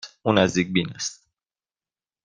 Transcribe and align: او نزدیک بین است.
او 0.23 0.33
نزدیک 0.33 0.73
بین 0.73 0.89
است. 0.95 1.27